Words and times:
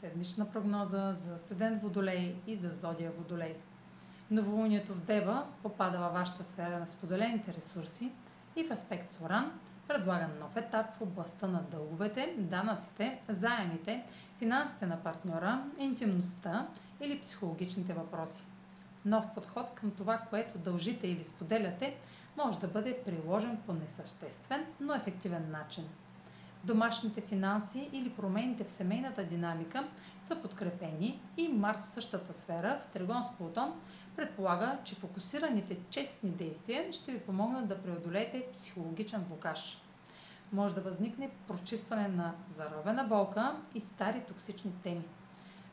седмична 0.00 0.50
прогноза 0.50 1.12
за 1.12 1.38
Седен 1.38 1.78
Водолей 1.78 2.36
и 2.46 2.56
за 2.56 2.68
Зодия 2.68 3.10
Водолей. 3.10 3.56
Новолунието 4.30 4.94
в 4.94 5.04
Дева 5.04 5.46
попада 5.62 5.98
във 5.98 6.12
вашата 6.12 6.44
сфера 6.44 6.78
на 6.78 6.86
споделените 6.86 7.54
ресурси 7.54 8.12
и 8.56 8.64
в 8.64 8.70
аспект 8.70 9.12
с 9.12 9.20
Оран 9.20 9.60
предлага 9.88 10.28
нов 10.40 10.56
етап 10.56 10.86
в 10.96 11.02
областта 11.02 11.46
на 11.46 11.62
дълговете, 11.62 12.34
данъците, 12.38 13.22
заемите, 13.28 14.04
финансите 14.38 14.86
на 14.86 15.02
партньора, 15.02 15.64
интимността 15.78 16.66
или 17.00 17.20
психологичните 17.20 17.92
въпроси. 17.92 18.42
Нов 19.04 19.24
подход 19.34 19.66
към 19.74 19.90
това, 19.90 20.18
което 20.18 20.58
дължите 20.58 21.08
или 21.08 21.24
споделяте, 21.24 21.96
може 22.36 22.58
да 22.58 22.68
бъде 22.68 23.02
приложен 23.04 23.58
по 23.66 23.72
несъществен, 23.72 24.66
но 24.80 24.94
ефективен 24.94 25.50
начин– 25.50 25.84
домашните 26.64 27.20
финанси 27.20 27.90
или 27.92 28.10
промените 28.10 28.64
в 28.64 28.70
семейната 28.70 29.24
динамика 29.24 29.88
са 30.22 30.42
подкрепени 30.42 31.20
и 31.36 31.48
Марс 31.48 31.78
в 31.78 31.84
същата 31.88 32.34
сфера 32.34 32.80
в 32.80 32.92
Тригон 32.92 33.22
с 33.22 33.36
Плутон 33.38 33.80
предполага, 34.16 34.78
че 34.84 34.94
фокусираните 34.94 35.76
честни 35.90 36.30
действия 36.30 36.92
ще 36.92 37.12
ви 37.12 37.18
помогнат 37.20 37.68
да 37.68 37.82
преодолеете 37.82 38.46
психологичен 38.52 39.24
блокаж. 39.28 39.82
Може 40.52 40.74
да 40.74 40.80
възникне 40.80 41.30
прочистване 41.48 42.08
на 42.08 42.34
заровена 42.56 43.04
болка 43.04 43.56
и 43.74 43.80
стари 43.80 44.20
токсични 44.28 44.72
теми. 44.82 45.04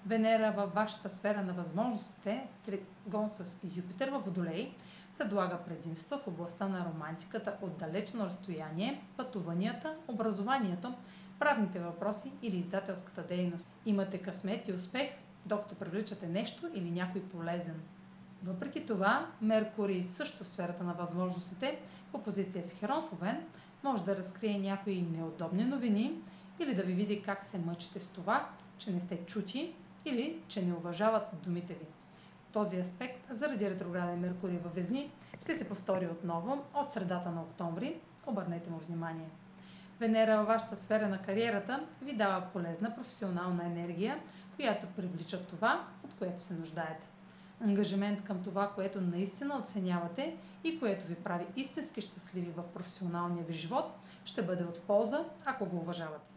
Венера 0.06 0.52
във 0.52 0.74
вашата 0.74 1.10
сфера 1.10 1.42
на 1.42 1.54
възможностите 1.54 2.48
Тригон 2.66 3.30
с 3.30 3.56
Юпитер 3.76 4.10
във 4.10 4.26
Водолей 4.26 4.74
предлага 5.18 5.58
предимства 5.58 6.18
в 6.18 6.28
областта 6.28 6.68
на 6.68 6.86
романтиката 6.86 7.54
от 7.62 7.78
далечно 7.78 8.26
разстояние, 8.26 9.02
пътуванията, 9.18 9.96
образованието, 10.08 10.94
правните 11.40 11.80
въпроси 11.80 12.32
или 12.42 12.58
издателската 12.58 13.24
дейност. 13.24 13.68
Имате 13.86 14.18
късмет 14.18 14.68
и 14.68 14.74
успех, 14.74 15.10
докато 15.46 15.76
привличате 15.76 16.28
нещо 16.28 16.70
или 16.74 16.92
някой 16.92 17.22
полезен. 17.22 17.82
Въпреки 18.44 18.86
това, 18.86 19.28
Меркурий 19.42 20.06
също 20.06 20.44
в 20.44 20.48
сферата 20.48 20.84
на 20.84 20.94
възможностите, 20.94 21.80
в 22.12 22.14
опозиция 22.14 22.64
с 22.64 22.74
Херон 22.74 23.10
в 23.12 23.36
може 23.84 24.04
да 24.04 24.18
разкрие 24.18 24.60
някои 24.60 25.02
неудобни 25.02 25.64
новини 25.64 26.22
или 26.60 26.76
да 26.76 26.84
ви 26.84 26.94
види 26.94 27.22
как 27.22 27.44
се 27.44 27.60
мъчите 27.60 28.00
с 28.00 28.08
това, 28.08 28.50
че 28.78 28.92
не 28.92 29.00
сте 29.00 29.26
чути 29.26 29.74
или 30.06 30.42
че 30.48 30.66
не 30.66 30.74
уважават 30.74 31.24
думите 31.44 31.74
ви. 31.74 31.86
Този 32.58 32.80
аспект, 32.80 33.28
заради 33.30 33.70
ретрограден 33.70 34.20
Меркурий 34.20 34.58
във 34.58 34.76
Везни, 34.76 35.12
ще 35.42 35.56
се 35.56 35.70
повтори 35.70 36.08
отново 36.08 36.64
от 36.74 36.92
средата 36.92 37.32
на 37.32 37.42
октомври. 37.42 38.00
Обърнете 38.26 38.70
му 38.70 38.78
внимание. 38.78 39.30
Венера 40.00 40.38
във 40.38 40.48
вашата 40.48 40.76
сфера 40.76 41.08
на 41.08 41.22
кариерата 41.22 41.88
ви 42.02 42.14
дава 42.14 42.48
полезна 42.54 42.96
професионална 42.96 43.66
енергия, 43.66 44.20
която 44.56 44.88
привлича 44.96 45.46
това, 45.46 45.88
от 46.06 46.14
което 46.14 46.42
се 46.42 46.54
нуждаете. 46.54 47.08
Ангажимент 47.62 48.24
към 48.24 48.44
това, 48.44 48.72
което 48.76 49.02
наистина 49.02 49.58
оценявате 49.58 50.38
и 50.64 50.80
което 50.80 51.08
ви 51.08 51.16
прави 51.16 51.46
истински 51.56 52.02
щастливи 52.02 52.52
в 52.52 52.64
професионалния 52.74 53.46
ви 53.46 53.54
живот, 53.54 53.86
ще 54.26 54.44
бъде 54.44 54.64
от 54.64 54.82
полза, 54.82 55.26
ако 55.46 55.66
го 55.66 55.78
уважавате. 55.78 56.37